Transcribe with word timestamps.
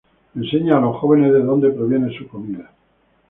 Enseñan 0.35 0.79
a 0.79 0.81
los 0.81 0.95
jóvenes 0.97 1.31
de 1.31 1.43
dónde 1.43 1.69
proviene 1.69 2.11
su 2.17 2.27
comida. 2.27 2.71